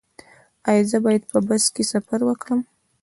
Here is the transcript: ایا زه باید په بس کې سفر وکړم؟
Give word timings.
ایا 0.69 0.83
زه 0.91 0.97
باید 1.05 1.23
په 1.31 1.37
بس 1.47 1.63
کې 1.75 1.83
سفر 1.91 2.19
وکړم؟ 2.25 2.59